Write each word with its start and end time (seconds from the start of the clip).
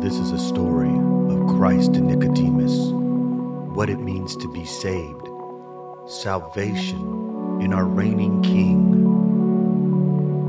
This 0.00 0.18
is 0.18 0.30
a 0.30 0.38
story 0.38 0.94
of 1.34 1.46
Christ 1.56 1.96
and 1.96 2.06
Nicodemus, 2.06 2.90
what 3.74 3.88
it 3.88 3.98
means 3.98 4.36
to 4.36 4.52
be 4.52 4.64
saved, 4.64 5.26
salvation 6.06 7.60
in 7.62 7.72
our 7.72 7.86
reigning 7.86 8.42
King, 8.42 8.92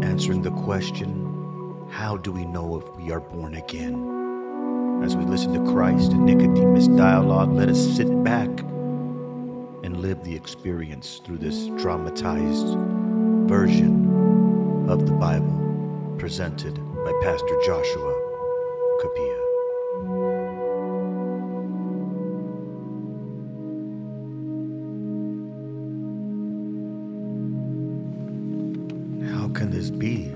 answering 0.03 0.41
the 0.41 0.51
question, 0.51 1.87
how 1.89 2.17
do 2.17 2.33
we 2.33 2.43
know 2.45 2.77
if 2.77 2.93
we 2.97 3.09
are 3.11 3.21
born 3.21 3.55
again? 3.55 5.01
As 5.01 5.15
we 5.15 5.23
listen 5.23 5.53
to 5.53 5.71
Christ 5.71 6.11
and 6.11 6.25
Nicodemus 6.25 6.87
dialogue, 6.89 7.53
let 7.53 7.69
us 7.69 7.79
sit 7.95 8.23
back 8.25 8.49
and 9.83 10.01
live 10.01 10.23
the 10.25 10.35
experience 10.35 11.21
through 11.23 11.37
this 11.37 11.67
dramatized 11.81 12.77
version 13.47 14.89
of 14.89 15.05
the 15.05 15.13
Bible 15.13 16.15
presented 16.17 16.75
by 17.05 17.13
Pastor 17.23 17.57
Joshua 17.65 18.16
How 18.97 19.03
can 29.53 29.69
this 29.69 29.91
be? 29.91 30.33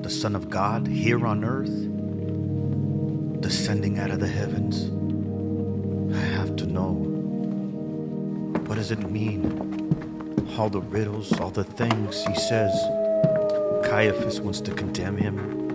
The 0.00 0.08
Son 0.08 0.34
of 0.34 0.48
God 0.48 0.86
here 0.86 1.26
on 1.26 1.44
earth, 1.44 1.68
descending 3.42 3.98
out 3.98 4.10
of 4.10 4.20
the 4.20 4.26
heavens? 4.26 4.90
I 6.16 6.20
have 6.20 6.56
to 6.56 6.66
know. 6.66 6.92
What 8.64 8.76
does 8.76 8.90
it 8.90 9.10
mean? 9.10 10.48
All 10.56 10.70
the 10.70 10.80
riddles, 10.80 11.38
all 11.38 11.50
the 11.50 11.64
things 11.64 12.24
he 12.24 12.34
says. 12.34 12.72
Caiaphas 13.84 14.40
wants 14.40 14.62
to 14.62 14.72
condemn 14.72 15.18
him. 15.18 15.65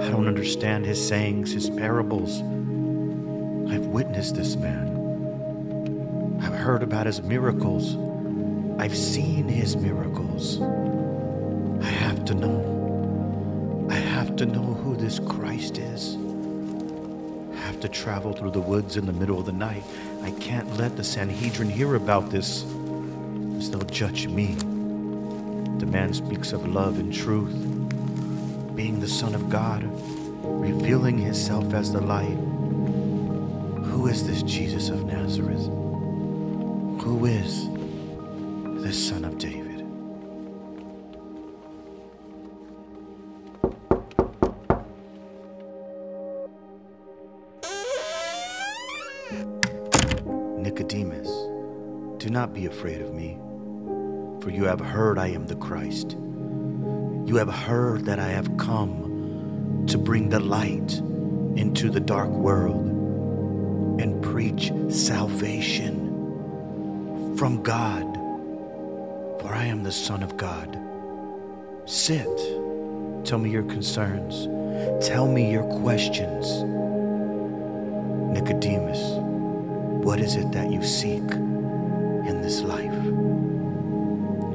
I 0.00 0.10
don't 0.10 0.28
understand 0.28 0.84
his 0.84 1.04
sayings, 1.06 1.52
his 1.52 1.70
parables. 1.70 2.40
I've 3.72 3.86
witnessed 3.86 4.36
this 4.36 4.54
man. 4.56 6.38
I've 6.42 6.54
heard 6.54 6.82
about 6.82 7.06
his 7.06 7.22
miracles. 7.22 7.96
I've 8.78 8.96
seen 8.96 9.48
his 9.48 9.76
miracles. 9.76 10.60
I 10.60 11.88
have 11.88 12.24
to 12.26 12.34
know. 12.34 13.88
I 13.90 13.94
have 13.94 14.36
to 14.36 14.46
know 14.46 14.74
who 14.74 14.96
this 14.96 15.18
Christ 15.18 15.78
is. 15.78 16.16
I 17.52 17.56
have 17.66 17.80
to 17.80 17.88
travel 17.88 18.32
through 18.32 18.50
the 18.50 18.60
woods 18.60 18.96
in 18.96 19.06
the 19.06 19.12
middle 19.12 19.38
of 19.40 19.46
the 19.46 19.52
night. 19.52 19.82
I 20.22 20.30
can't 20.32 20.76
let 20.76 20.96
the 20.96 21.04
Sanhedrin 21.04 21.70
hear 21.70 21.94
about 21.94 22.30
this, 22.30 22.64
as 23.56 23.70
they'll 23.70 23.80
judge 23.82 24.28
me. 24.28 24.54
The 25.78 25.86
man 25.86 26.12
speaks 26.12 26.52
of 26.52 26.68
love 26.68 26.98
and 26.98 27.12
truth, 27.12 27.54
the 29.06 29.12
Son 29.12 29.36
of 29.36 29.48
God, 29.48 29.84
revealing 30.42 31.16
himself 31.16 31.72
as 31.74 31.92
the 31.92 32.00
light. 32.00 32.36
Who 33.84 34.08
is 34.08 34.26
this 34.26 34.42
Jesus 34.42 34.88
of 34.88 35.04
Nazareth? 35.04 35.64
Who 37.04 37.24
is 37.24 37.68
this 38.82 39.08
Son 39.08 39.24
of 39.24 39.38
David? 39.38 39.86
Nicodemus, 50.58 51.28
do 52.18 52.28
not 52.28 52.52
be 52.52 52.66
afraid 52.66 53.00
of 53.00 53.14
me, 53.14 53.38
for 54.40 54.50
you 54.50 54.64
have 54.64 54.80
heard 54.80 55.16
I 55.16 55.28
am 55.28 55.46
the 55.46 55.54
Christ. 55.54 56.16
You 57.26 57.34
have 57.38 57.52
heard 57.52 58.04
that 58.04 58.20
I 58.20 58.28
have 58.28 58.56
come 58.56 59.84
to 59.88 59.98
bring 59.98 60.28
the 60.28 60.38
light 60.38 60.92
into 61.56 61.90
the 61.90 61.98
dark 61.98 62.30
world 62.30 62.86
and 64.00 64.22
preach 64.22 64.70
salvation 64.88 66.06
from 67.36 67.64
God, 67.64 68.14
for 69.40 69.48
I 69.52 69.64
am 69.64 69.82
the 69.82 69.90
Son 69.90 70.22
of 70.22 70.36
God. 70.36 70.78
Sit, 71.84 72.28
tell 73.24 73.40
me 73.40 73.50
your 73.50 73.64
concerns, 73.64 74.46
tell 75.04 75.26
me 75.26 75.50
your 75.50 75.64
questions. 75.80 76.62
Nicodemus, 78.32 79.00
what 80.04 80.20
is 80.20 80.36
it 80.36 80.52
that 80.52 80.70
you 80.70 80.80
seek 80.80 81.28
in 81.32 82.40
this 82.40 82.60
life? 82.60 82.94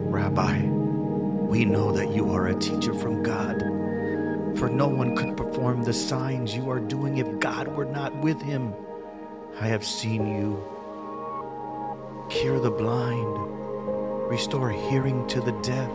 Rabbi, 0.10 0.81
we 1.52 1.66
know 1.66 1.92
that 1.92 2.16
you 2.16 2.32
are 2.32 2.48
a 2.48 2.56
teacher 2.56 2.94
from 2.94 3.22
God, 3.22 3.60
for 4.58 4.70
no 4.70 4.88
one 4.88 5.18
could 5.18 5.36
perform 5.36 5.84
the 5.84 5.92
signs 5.92 6.56
you 6.56 6.70
are 6.70 6.80
doing 6.80 7.18
if 7.18 7.40
God 7.40 7.68
were 7.68 7.84
not 7.84 8.16
with 8.20 8.42
him. 8.42 8.74
I 9.60 9.68
have 9.68 9.86
seen 9.86 10.26
you 10.28 10.64
cure 12.30 12.58
the 12.58 12.72
blind, 12.72 14.30
restore 14.30 14.70
hearing 14.70 15.28
to 15.28 15.42
the 15.42 15.52
deaf, 15.62 15.90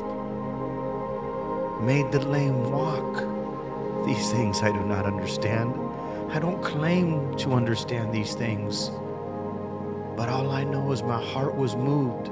made 1.81 2.13
the 2.13 2.21
lame 2.29 2.71
walk. 2.71 3.25
These 4.05 4.31
things 4.33 4.61
I 4.61 4.71
do 4.73 4.85
not 4.85 5.07
understand. 5.07 5.75
I 6.33 6.39
don't 6.39 6.63
claim 6.63 7.35
to 7.39 7.55
understand 7.55 8.13
these 8.13 8.35
things. 8.35 8.91
But 10.19 10.29
all 10.29 10.51
I 10.51 10.65
know 10.65 10.93
is 10.93 11.03
my 11.03 11.25
heart 11.25 11.57
was 11.57 11.77
moved 11.77 12.29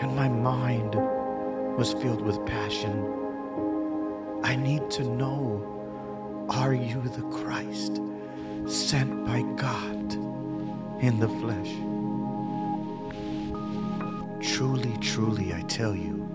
and 0.00 0.14
my 0.14 0.28
mind 0.28 0.94
was 1.76 1.92
filled 1.92 2.22
with 2.22 2.44
passion. 2.46 3.04
I 4.42 4.56
need 4.56 4.90
to 4.92 5.04
know 5.04 6.46
are 6.48 6.72
you 6.72 7.02
the 7.02 7.22
Christ 7.22 8.00
sent 8.66 9.26
by 9.26 9.42
God 9.56 10.14
in 11.02 11.18
the 11.18 11.28
flesh? 11.28 11.72
Truly, 14.40 14.96
truly, 15.00 15.52
I 15.52 15.60
tell 15.62 15.94
you, 15.94 16.26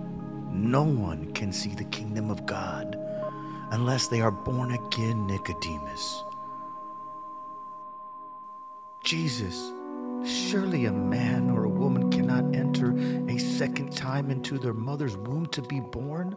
no 0.51 0.84
one 0.84 1.31
can 1.34 1.51
see 1.51 1.74
the 1.74 1.85
kingdom 1.85 2.30
of 2.30 2.46
God 2.46 2.97
unless 3.72 4.07
they 4.07 4.22
are 4.22 4.31
born 4.31 4.72
again, 4.74 5.25
Nicodemus. 5.25 6.24
Jesus, 9.03 9.72
surely 10.24 10.85
a 10.85 10.91
man 10.91 11.50
or 11.50 11.61
second 13.62 13.96
time 13.96 14.32
into 14.32 14.58
their 14.58 14.74
mother's 14.74 15.16
womb 15.16 15.46
to 15.46 15.62
be 15.62 15.80
born? 15.80 16.36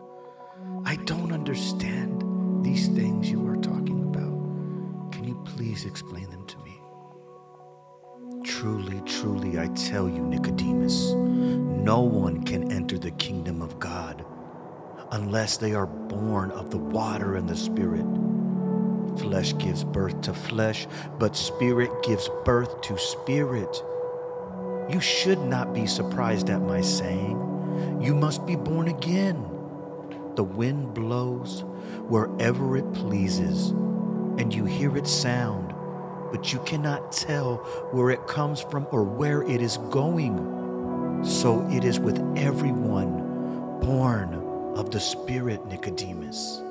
I 0.84 0.96
don't 0.96 1.32
understand 1.32 2.22
these 2.62 2.88
things 2.88 3.30
you 3.30 3.48
are 3.48 3.56
talking 3.56 4.02
about. 4.02 5.10
Can 5.10 5.24
you 5.24 5.34
please 5.46 5.86
explain 5.86 6.28
them 6.28 6.44
to 6.46 6.58
me? 6.58 6.82
Truly, 8.44 9.00
truly, 9.06 9.58
I 9.58 9.68
tell 9.68 10.06
you, 10.06 10.20
Nicodemus, 10.20 11.12
no 11.12 12.02
one 12.02 12.44
can 12.44 12.70
enter 12.70 12.98
the 12.98 13.12
kingdom 13.12 13.62
of 13.62 13.78
God 13.78 14.22
unless 15.12 15.56
they 15.56 15.72
are 15.72 15.86
born 15.86 16.50
of 16.50 16.70
the 16.70 16.76
water 16.76 17.36
and 17.36 17.48
the 17.48 17.56
Spirit. 17.56 18.04
Flesh 19.18 19.56
gives 19.56 19.82
birth 19.82 20.20
to 20.20 20.34
flesh, 20.34 20.86
but 21.18 21.34
Spirit 21.34 21.90
gives 22.02 22.28
birth 22.44 22.82
to 22.82 22.98
spirit. 22.98 23.82
You 24.88 25.00
should 25.00 25.40
not 25.40 25.72
be 25.72 25.86
surprised 25.86 26.50
at 26.50 26.60
my 26.60 26.80
saying, 26.80 27.98
You 28.02 28.14
must 28.14 28.46
be 28.46 28.54
born 28.54 28.88
again. 28.88 29.42
The 30.36 30.44
wind 30.44 30.92
blows 30.94 31.64
wherever 32.08 32.76
it 32.76 32.92
pleases, 32.92 33.70
and 33.70 34.52
you 34.52 34.64
hear 34.64 34.96
its 34.96 35.10
sound, 35.10 35.72
but 36.30 36.52
you 36.52 36.58
cannot 36.66 37.12
tell 37.12 37.56
where 37.92 38.10
it 38.10 38.26
comes 38.26 38.60
from 38.60 38.86
or 38.90 39.04
where 39.04 39.42
it 39.42 39.62
is 39.62 39.78
going. 39.90 41.24
So 41.24 41.66
it 41.70 41.84
is 41.84 41.98
with 41.98 42.18
everyone 42.36 43.80
born 43.80 44.34
of 44.76 44.90
the 44.90 45.00
Spirit, 45.00 45.64
Nicodemus. 45.66 46.62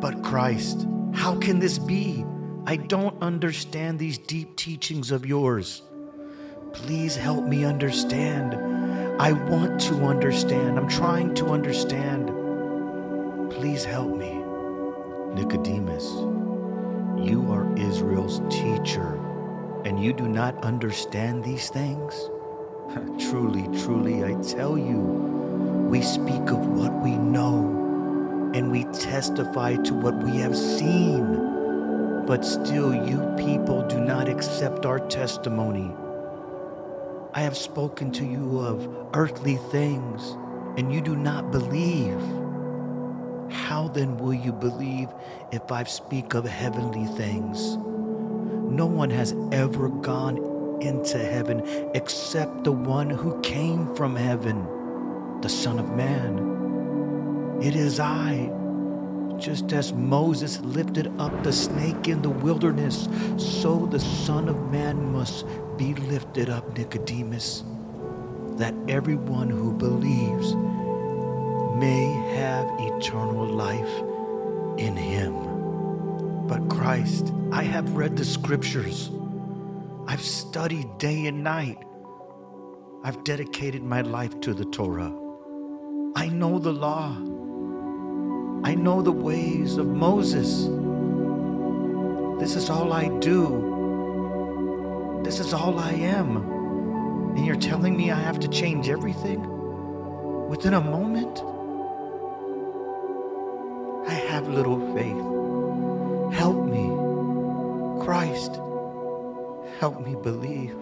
But 0.00 0.22
Christ, 0.22 0.86
how 1.14 1.36
can 1.38 1.58
this 1.58 1.78
be? 1.78 2.24
I 2.66 2.76
don't 2.76 3.16
understand 3.22 3.98
these 3.98 4.18
deep 4.18 4.56
teachings 4.56 5.10
of 5.10 5.24
yours. 5.24 5.82
Please 6.74 7.14
help 7.14 7.44
me 7.44 7.64
understand. 7.64 8.54
I 9.20 9.30
want 9.32 9.80
to 9.82 9.94
understand. 10.06 10.76
I'm 10.76 10.88
trying 10.88 11.32
to 11.36 11.46
understand. 11.46 12.28
Please 13.50 13.84
help 13.84 14.16
me. 14.16 14.42
Nicodemus, 15.34 16.04
you 17.26 17.46
are 17.50 17.72
Israel's 17.78 18.40
teacher, 18.52 19.14
and 19.84 20.02
you 20.02 20.12
do 20.12 20.28
not 20.28 20.62
understand 20.64 21.44
these 21.44 21.70
things? 21.70 22.28
truly, 23.30 23.62
truly, 23.80 24.24
I 24.24 24.34
tell 24.42 24.76
you, 24.76 24.98
we 25.88 26.02
speak 26.02 26.50
of 26.50 26.66
what 26.66 26.92
we 27.02 27.16
know 27.16 28.50
and 28.52 28.70
we 28.70 28.84
testify 28.92 29.76
to 29.76 29.94
what 29.94 30.16
we 30.22 30.38
have 30.38 30.56
seen. 30.56 32.24
But 32.26 32.44
still, 32.44 32.92
you 32.92 33.20
people 33.36 33.86
do 33.86 34.00
not 34.00 34.28
accept 34.28 34.84
our 34.84 34.98
testimony. 35.08 35.92
I 37.36 37.40
have 37.40 37.56
spoken 37.56 38.12
to 38.12 38.24
you 38.24 38.60
of 38.60 38.88
earthly 39.12 39.56
things, 39.56 40.36
and 40.78 40.94
you 40.94 41.00
do 41.00 41.16
not 41.16 41.50
believe. 41.50 42.20
How 43.50 43.90
then 43.92 44.16
will 44.18 44.34
you 44.34 44.52
believe 44.52 45.08
if 45.50 45.72
I 45.72 45.82
speak 45.82 46.34
of 46.34 46.44
heavenly 46.44 47.06
things? 47.16 47.76
No 47.76 48.86
one 48.86 49.10
has 49.10 49.34
ever 49.50 49.88
gone 49.88 50.38
into 50.80 51.18
heaven 51.18 51.90
except 51.92 52.62
the 52.62 52.70
one 52.70 53.10
who 53.10 53.40
came 53.40 53.92
from 53.96 54.14
heaven, 54.14 55.40
the 55.40 55.48
Son 55.48 55.80
of 55.80 55.90
Man. 55.90 57.58
It 57.60 57.74
is 57.74 57.98
I. 57.98 58.48
Just 59.38 59.72
as 59.72 59.92
Moses 59.92 60.60
lifted 60.60 61.12
up 61.18 61.42
the 61.42 61.52
snake 61.52 62.08
in 62.08 62.22
the 62.22 62.30
wilderness, 62.30 63.08
so 63.36 63.86
the 63.86 64.00
Son 64.00 64.48
of 64.48 64.70
Man 64.70 65.12
must 65.12 65.44
be 65.76 65.94
lifted 65.94 66.48
up, 66.48 66.76
Nicodemus, 66.78 67.64
that 68.56 68.74
everyone 68.88 69.50
who 69.50 69.72
believes 69.72 70.54
may 71.76 72.04
have 72.36 72.66
eternal 72.78 73.46
life 73.46 73.98
in 74.78 74.96
him. 74.96 75.34
But 76.46 76.68
Christ, 76.68 77.32
I 77.50 77.62
have 77.62 77.96
read 77.96 78.16
the 78.16 78.24
scriptures. 78.24 79.10
I've 80.06 80.22
studied 80.22 80.98
day 80.98 81.26
and 81.26 81.42
night. 81.42 81.78
I've 83.02 83.24
dedicated 83.24 83.82
my 83.82 84.02
life 84.02 84.40
to 84.40 84.54
the 84.54 84.64
Torah. 84.66 85.12
I 86.16 86.28
know 86.28 86.58
the 86.58 86.72
law. 86.72 87.16
I 88.64 88.74
know 88.74 89.02
the 89.02 89.12
ways 89.12 89.76
of 89.76 89.86
Moses. 89.86 90.62
This 92.40 92.56
is 92.56 92.70
all 92.70 92.94
I 92.94 93.08
do. 93.18 95.20
This 95.22 95.38
is 95.38 95.52
all 95.52 95.78
I 95.78 95.92
am. 95.92 96.38
And 97.36 97.44
you're 97.44 97.56
telling 97.56 97.94
me 97.94 98.10
I 98.10 98.18
have 98.18 98.40
to 98.40 98.48
change 98.48 98.88
everything 98.88 99.46
within 100.48 100.72
a 100.72 100.80
moment? 100.80 101.42
I 104.08 104.14
have 104.14 104.48
little 104.48 104.80
faith. 104.94 106.34
Help 106.34 106.64
me, 106.64 106.88
Christ. 108.02 108.54
Help 109.78 110.00
me 110.00 110.14
believe. 110.14 110.78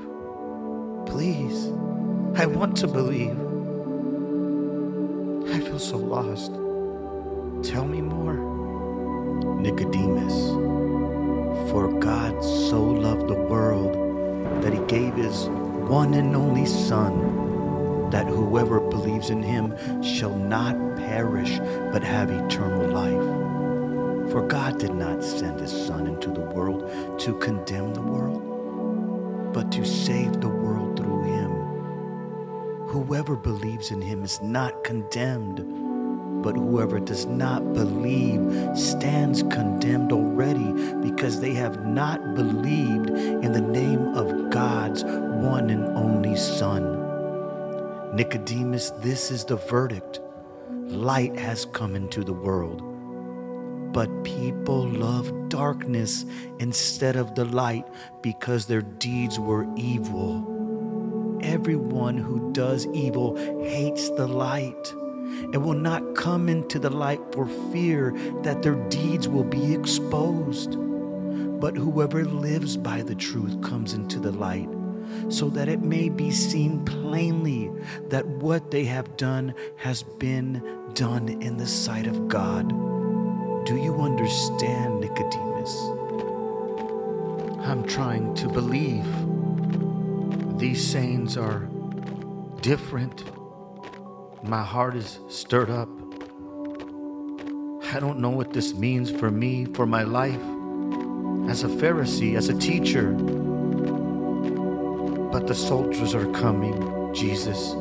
Please. 1.07 1.67
I 2.37 2.47
want 2.47 2.77
to 2.77 2.87
believe. 2.87 3.37
I 5.53 5.59
feel 5.59 5.81
so 5.81 5.97
lost. 5.97 6.53
Tell 7.63 7.85
me 7.85 8.01
more. 8.01 8.35
Nicodemus, 9.61 10.51
for 11.71 11.93
God 12.01 12.43
so 12.43 12.83
loved 12.83 13.29
the 13.29 13.35
world 13.35 13.95
that 14.65 14.73
he 14.73 14.81
gave 14.87 15.15
his 15.15 15.47
one 15.47 16.15
and 16.15 16.35
only 16.35 16.67
Son, 16.67 18.11
that 18.11 18.27
whoever 18.27 18.81
believes 18.81 19.31
in 19.31 19.45
him 19.45 19.77
shall 20.03 20.35
not 20.35 20.75
perish 20.97 21.61
but 21.93 22.03
have 22.03 22.31
eternal 22.31 22.89
life. 22.89 24.33
For 24.33 24.45
God 24.45 24.81
did 24.81 24.95
not 24.95 25.23
send 25.23 25.61
his 25.61 25.71
Son 25.71 26.09
into 26.09 26.31
the 26.31 26.41
world 26.41 26.91
to 27.21 27.39
condemn 27.39 27.95
the 27.95 28.03
world, 28.03 29.53
but 29.55 29.71
to 29.71 29.85
save 29.85 30.41
the 30.41 30.49
world 30.49 30.97
through 30.97 31.23
him. 31.23 31.51
Whoever 32.89 33.37
believes 33.37 33.93
in 33.93 34.03
him 34.03 34.25
is 34.25 34.43
not 34.43 34.83
condemned 34.83 35.61
but 36.43 36.57
whoever 36.57 36.99
does 36.99 37.27
not 37.27 37.73
believe 37.73 38.41
stands 38.77 39.43
condemned 39.45 40.13
already 40.13 40.73
because 41.01 41.41
they 41.41 41.55
have 41.55 41.87
not 41.87 42.35
believed 42.35 43.11
in 43.11 43.53
the 43.53 43.61
name 43.61 44.15
of 44.15 44.51
God's 44.51 45.05
one 45.05 45.71
and 45.71 45.97
only 45.97 46.37
Son. 46.37 46.99
Nicodemus, 48.15 48.91
this 48.99 49.31
is 49.31 49.45
the 49.45 49.57
verdict. 49.57 50.21
Light 50.89 51.37
has 51.37 51.65
come 51.67 51.95
into 51.95 52.25
the 52.25 52.33
world, 52.33 52.83
but 53.93 54.25
people 54.25 54.89
love 54.89 55.49
darkness 55.49 56.27
instead 56.59 57.17
of 57.17 57.35
the 57.35 57.45
light 57.45 57.87
because 58.21 58.67
their 58.67 58.83
deeds 58.83 59.39
were 59.39 59.67
evil. 59.77 60.49
Everyone 61.43 62.19
who 62.19 62.53
does 62.53 62.87
evil 62.89 63.37
hates 63.65 64.11
the 64.11 64.27
light 64.27 64.93
and 65.53 65.65
will 65.65 65.75
not 65.75 66.15
come 66.15 66.49
into 66.49 66.79
the 66.79 66.91
light 66.91 67.21
for 67.33 67.47
fear 67.73 68.13
that 68.43 68.63
their 68.63 68.77
deeds 68.89 69.29
will 69.29 69.45
be 69.45 69.75
exposed. 69.75 70.77
But 71.61 71.77
whoever 71.77 72.25
lives 72.25 72.77
by 72.77 73.03
the 73.03 73.15
truth 73.15 73.61
comes 73.63 73.95
into 73.95 74.19
the 74.19 74.33
light, 74.33 74.69
so 75.29 75.49
that 75.51 75.69
it 75.69 75.81
may 75.81 76.09
be 76.09 76.31
seen 76.31 76.85
plainly 76.85 77.71
that 78.09 78.27
what 78.27 78.71
they 78.71 78.85
have 78.85 79.17
done 79.17 79.55
has 79.77 80.03
been 80.03 80.63
done 80.95 81.29
in 81.29 81.57
the 81.57 81.67
sight 81.67 82.07
of 82.07 82.29
God. 82.29 82.69
Do 83.65 83.77
you 83.77 84.01
understand, 84.01 85.01
Nicodemus? 85.01 85.77
I'm 87.65 87.85
trying 87.87 88.35
to 88.35 88.49
believe. 88.49 89.07
These 90.59 90.85
sayings 90.85 91.37
are 91.37 91.69
different 92.61 93.25
my 94.43 94.63
heart 94.63 94.97
is 94.97 95.21
stirred 95.29 95.71
up. 95.71 95.89
I 97.95 98.01
don't 98.01 98.19
know 98.19 98.31
what 98.31 98.53
this 98.53 98.75
means 98.75 99.09
for 99.11 99.31
me, 99.31 99.67
for 99.67 99.87
my 99.87 100.03
life, 100.03 100.41
as 101.49 101.63
a 101.63 101.69
Pharisee, 101.69 102.37
as 102.37 102.49
a 102.49 102.59
teacher. 102.59 103.13
But 105.31 105.47
the 105.47 105.55
soldiers 105.55 106.15
are 106.15 106.27
coming, 106.33 107.15
Jesus. 107.15 107.75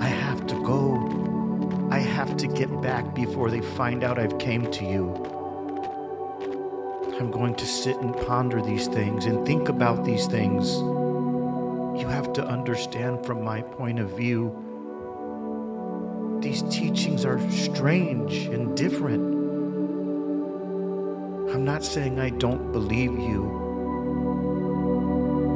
I 0.00 0.08
have 0.08 0.46
to 0.48 0.54
go. 0.64 1.88
I 1.92 1.98
have 1.98 2.36
to 2.38 2.48
get 2.48 2.82
back 2.82 3.14
before 3.14 3.48
they 3.48 3.60
find 3.60 4.02
out 4.02 4.18
I've 4.18 4.38
came 4.38 4.68
to 4.72 4.84
you. 4.84 5.14
I'm 7.20 7.30
going 7.30 7.54
to 7.54 7.66
sit 7.66 7.96
and 7.98 8.16
ponder 8.26 8.60
these 8.60 8.88
things 8.88 9.26
and 9.26 9.46
think 9.46 9.68
about 9.68 10.04
these 10.04 10.26
things. 10.26 10.72
You 12.00 12.08
have 12.08 12.32
to 12.32 12.44
understand 12.44 13.24
from 13.24 13.44
my 13.44 13.62
point 13.62 14.00
of 14.00 14.10
view 14.16 14.67
these 16.40 16.62
teachings 16.64 17.24
are 17.24 17.40
strange 17.50 18.46
and 18.46 18.76
different. 18.76 19.22
I'm 21.52 21.64
not 21.64 21.82
saying 21.82 22.20
I 22.20 22.30
don't 22.30 22.70
believe 22.72 23.12
you. 23.12 23.66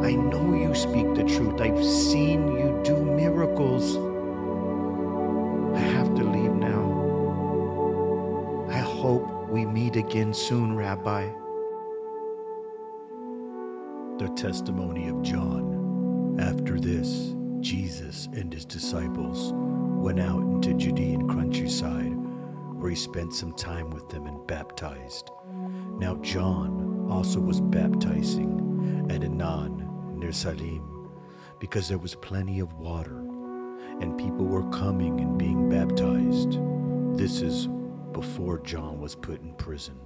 I 0.03 0.15
know 0.15 0.55
you 0.55 0.75
speak 0.75 1.15
the 1.15 1.23
truth. 1.23 1.61
I've 1.61 1.85
seen 1.85 2.49
you 2.59 2.81
do 2.85 2.97
miracles. 2.97 3.97
I 5.77 5.81
have 5.81 6.13
to 6.17 6.25
leave 6.25 6.53
now. 6.53 6.83
I 8.69 8.79
hope 8.79 9.49
we 9.49 9.65
meet 9.65 9.95
again 9.97 10.35
soon, 10.35 10.75
Rabbi. 10.75 11.29
The 14.19 14.29
testimony 14.35 15.09
of 15.09 15.23
John. 15.23 16.37
After 16.41 16.81
this, 16.81 17.35
Jesus 17.61 18.29
and 18.33 18.53
his 18.53 18.65
disciples 18.65 19.53
went 20.03 20.19
out 20.19 20.43
into 20.43 20.75
Judean 20.75 21.29
countryside, 21.29 22.17
where 22.81 22.91
he 22.91 22.97
spent 22.97 23.33
some 23.33 23.53
time 23.53 23.89
with 23.91 24.09
them 24.09 24.27
and 24.27 24.45
baptized. 24.49 25.31
Now 25.99 26.17
John 26.17 27.07
also 27.09 27.39
was 27.39 27.61
baptizing 27.61 29.07
at 29.09 29.23
Aenon 29.23 30.19
near 30.19 30.33
Salim, 30.33 31.09
because 31.61 31.89
there 31.89 31.99
was 31.99 32.17
plenty 32.17 32.59
of 32.59 32.73
water, 32.73 33.21
and 34.01 34.19
people 34.19 34.45
were 34.45 34.69
coming 34.71 35.21
and 35.21 35.39
being 35.39 35.69
baptized. 35.69 36.59
This 37.17 37.41
is 37.41 37.69
before 38.11 38.59
John 38.59 39.01
was 39.01 39.15
put 39.15 39.41
in 39.41 39.55
prison. 39.55 40.01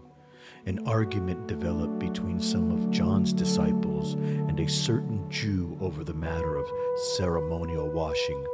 An 0.67 0.87
argument 0.87 1.47
developed 1.47 1.99
between 1.99 2.39
some 2.39 2.71
of 2.71 2.91
John's 2.91 3.33
disciples 3.33 4.13
and 4.13 4.61
a 4.61 4.69
certain 4.69 5.31
Jew 5.31 5.79
over 5.81 6.05
the 6.05 6.13
matter 6.13 6.57
of 6.57 6.71
ceremonial 7.17 7.89
washing. 7.89 8.47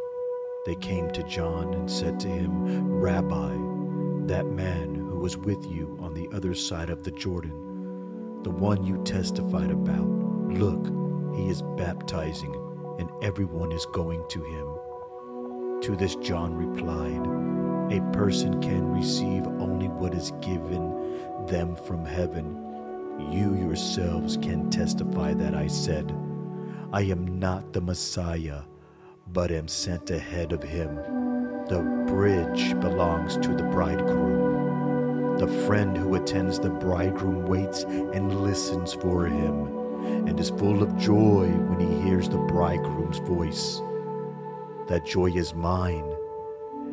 They 0.64 0.76
came 0.76 1.11
to 1.11 1.25
John 1.25 1.75
and 1.75 1.90
said 1.90 2.21
to 2.21 2.28
him, 2.28 2.88
Rabbi, 2.88 3.57
that 4.26 4.47
man 4.47 4.95
who 4.95 5.19
was 5.19 5.37
with 5.37 5.66
you 5.66 5.99
on 6.00 6.14
the 6.14 6.28
other 6.33 6.54
side 6.54 6.88
of 6.88 7.02
the 7.02 7.11
Jordan, 7.11 8.42
the 8.45 8.50
one 8.50 8.85
you 8.85 9.02
testified 9.02 9.73
about, 9.73 10.09
look, 10.49 10.87
he 11.35 11.49
is 11.49 11.62
baptizing, 11.76 12.54
and 13.00 13.11
everyone 13.25 13.73
is 13.73 13.87
going 13.87 14.25
to 14.28 14.45
him. 14.45 15.81
To 15.83 15.97
this 15.97 16.14
John 16.16 16.54
replied, 16.54 17.26
A 17.92 18.12
person 18.12 18.62
can 18.62 18.92
receive 18.92 19.45
only 19.49 19.88
what 19.88 20.14
is 20.14 20.31
given 20.40 21.47
them 21.47 21.75
from 21.75 22.04
heaven. 22.04 22.57
You 23.33 23.57
yourselves 23.57 24.37
can 24.37 24.71
testify 24.71 25.35
that 25.35 25.57
I 25.57 25.66
said, 25.66 26.14
I 26.92 27.02
am 27.02 27.40
not 27.40 27.73
the 27.73 27.81
Messiah 27.81 28.62
but 29.29 29.50
am 29.50 29.69
sent 29.69 30.11
ahead 30.11 30.52
of 30.52 30.62
him. 30.62 30.97
The 31.69 31.81
bridge 32.07 32.79
belongs 32.81 33.37
to 33.38 33.55
the 33.55 33.62
bridegroom. 33.64 35.38
The 35.38 35.49
friend 35.67 35.97
who 35.97 36.14
attends 36.14 36.59
the 36.59 36.71
bridegroom 36.71 37.47
waits 37.47 37.85
and 37.85 38.43
listens 38.43 38.93
for 38.93 39.26
him, 39.26 39.67
and 40.26 40.38
is 40.38 40.50
full 40.50 40.83
of 40.83 40.97
joy 40.99 41.49
when 41.49 41.81
he 41.81 42.09
hears 42.09 42.29
the 42.29 42.38
bridegroom's 42.38 43.19
voice. 43.19 43.81
That 44.88 45.07
joy 45.07 45.33
is 45.33 45.55
mine, 45.55 46.05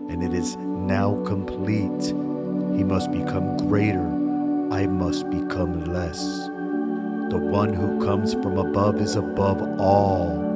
and 0.09 0.23
it 0.23 0.33
is 0.33 0.55
now 0.57 1.21
complete. 1.25 2.05
He 2.77 2.83
must 2.83 3.11
become 3.11 3.57
greater. 3.57 4.07
I 4.71 4.87
must 4.87 5.29
become 5.29 5.85
less. 5.85 6.47
The 7.29 7.37
one 7.37 7.73
who 7.73 8.03
comes 8.05 8.33
from 8.33 8.57
above 8.57 9.01
is 9.01 9.15
above 9.15 9.61
all. 9.79 10.48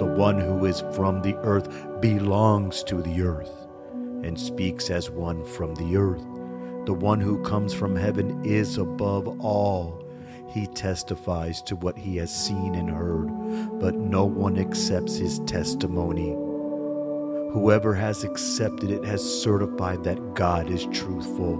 The 0.00 0.06
one 0.06 0.40
who 0.40 0.64
is 0.64 0.82
from 0.94 1.20
the 1.20 1.36
earth 1.42 1.68
belongs 2.00 2.82
to 2.84 3.02
the 3.02 3.20
earth 3.20 3.52
and 3.92 4.40
speaks 4.40 4.88
as 4.88 5.10
one 5.10 5.44
from 5.44 5.74
the 5.74 5.94
earth. 5.94 6.24
The 6.86 6.94
one 6.94 7.20
who 7.20 7.42
comes 7.42 7.74
from 7.74 7.94
heaven 7.94 8.42
is 8.42 8.78
above 8.78 9.28
all. 9.44 10.02
He 10.48 10.68
testifies 10.68 11.60
to 11.64 11.76
what 11.76 11.98
he 11.98 12.16
has 12.16 12.34
seen 12.34 12.76
and 12.76 12.88
heard, 12.88 13.28
but 13.78 13.94
no 13.94 14.24
one 14.24 14.58
accepts 14.58 15.16
his 15.16 15.40
testimony. 15.40 16.30
Whoever 17.52 17.92
has 17.92 18.24
accepted 18.24 18.90
it 18.90 19.04
has 19.04 19.22
certified 19.22 20.02
that 20.04 20.32
God 20.32 20.70
is 20.70 20.86
truthful. 20.86 21.58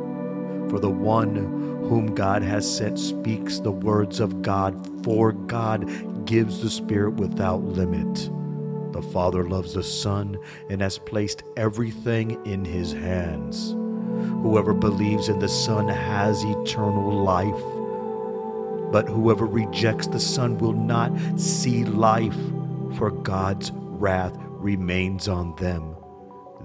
For 0.70 0.78
the 0.78 0.88
one 0.88 1.34
whom 1.90 2.14
God 2.14 2.42
has 2.42 2.64
sent 2.74 2.98
speaks 2.98 3.58
the 3.58 3.70
words 3.70 4.18
of 4.18 4.40
God, 4.40 5.04
for 5.04 5.32
God 5.32 5.86
gives 6.30 6.60
the 6.60 6.70
Spirit 6.70 7.14
without 7.14 7.60
limit. 7.64 8.30
The 8.92 9.02
Father 9.02 9.48
loves 9.48 9.74
the 9.74 9.82
Son 9.82 10.38
and 10.68 10.80
has 10.80 10.96
placed 10.96 11.42
everything 11.56 12.40
in 12.46 12.64
his 12.64 12.92
hands. 12.92 13.72
Whoever 14.40 14.72
believes 14.72 15.28
in 15.28 15.40
the 15.40 15.48
Son 15.48 15.88
has 15.88 16.44
eternal 16.44 17.10
life. 17.24 17.64
But 18.92 19.08
whoever 19.08 19.44
rejects 19.44 20.06
the 20.06 20.20
Son 20.20 20.56
will 20.58 20.72
not 20.72 21.10
see 21.36 21.84
life, 21.84 22.38
for 22.96 23.10
God's 23.10 23.72
wrath 23.74 24.36
remains 24.38 25.26
on 25.26 25.56
them. 25.56 25.96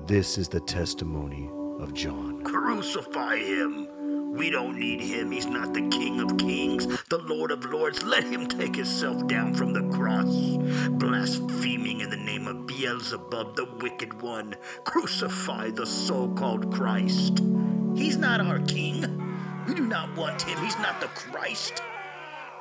This 0.06 0.38
is 0.38 0.48
the 0.48 0.60
testimony 0.60 1.50
of 1.80 1.92
John. 1.96 2.44
Crucify 2.44 3.38
him. 3.38 3.95
We 4.36 4.50
don't 4.50 4.78
need 4.78 5.00
him. 5.00 5.32
He's 5.32 5.46
not 5.46 5.74
the 5.74 5.88
King 5.90 6.20
of 6.20 6.38
Kings, 6.38 6.86
the 7.10 7.20
Lord 7.20 7.52
of 7.52 7.64
Lords. 7.64 8.04
Let 8.04 8.26
him 8.26 8.48
take 8.48 8.76
himself 8.76 9.26
down 9.28 9.54
from 9.54 9.72
the 9.72 9.96
cross, 9.96 10.58
blaspheming 10.90 12.02
in 12.02 12.10
the 12.10 12.18
name 12.18 12.46
of 12.46 12.68
Beelzebub, 12.68 13.56
the 13.56 13.66
wicked 13.82 14.22
one. 14.22 14.56
Crucify 14.84 15.70
the 15.72 15.86
so 15.86 16.28
called 16.34 16.74
Christ. 16.74 17.42
He's 17.96 18.18
not 18.18 18.42
our 18.42 18.60
King. 18.60 19.06
We 19.68 19.74
do 19.74 19.88
not 19.88 20.14
want 20.18 20.42
him. 20.42 20.58
He's 20.64 20.78
not 20.80 21.00
the 21.00 21.08
Christ. 21.08 21.82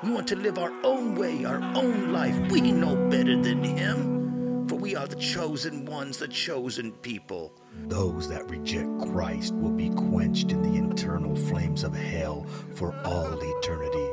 We 0.05 0.13
want 0.13 0.29
to 0.29 0.37
live 0.37 0.59
our 0.59 0.73
own 0.85 1.17
way, 1.17 1.45
our 1.45 1.61
own 1.75 2.13
life. 2.13 2.37
We 2.53 2.61
know 2.61 2.95
better 3.09 3.41
than 3.43 3.65
him, 3.65 4.24
for 4.69 4.77
we 4.77 4.97
are 4.97 5.07
the 5.07 5.17
chosen 5.17 5.85
ones, 5.85 6.19
the 6.19 6.29
chosen 6.29 6.93
people. 6.93 7.53
Those 7.87 8.29
that 8.29 8.49
reject 8.49 8.89
Christ 9.13 9.55
will 9.55 9.73
be 9.73 9.91
quenched 9.91 10.53
in 10.53 10.63
the 10.63 10.93
eternal 10.93 11.37
flames 11.37 11.85
of 11.85 11.95
hell 11.95 12.47
for 12.75 12.95
all 13.05 13.39
eternity, 13.59 14.11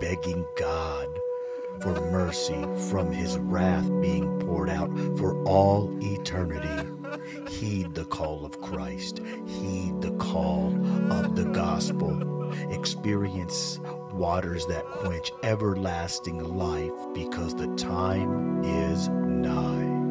begging 0.00 0.44
God 0.58 1.08
for 1.80 1.94
mercy 2.12 2.64
from 2.90 3.10
his 3.10 3.38
wrath 3.38 3.88
being 4.00 4.38
poured 4.40 4.70
out 4.70 4.90
for 5.18 5.42
all 5.44 5.90
eternity. 6.00 6.90
Heed 7.48 7.94
the 7.94 8.04
call 8.04 8.44
of 8.44 8.60
Christ, 8.60 9.20
heed 9.46 10.00
the 10.00 10.12
call 10.18 10.68
of 11.12 11.34
the 11.34 11.44
gospel. 11.52 12.52
Experience 12.70 13.80
waters 14.12 14.66
that 14.66 14.84
quench 14.90 15.32
everlasting 15.42 16.38
life 16.56 16.92
because 17.14 17.54
the 17.54 17.68
time 17.76 18.62
is 18.64 19.08
nigh. 19.08 20.01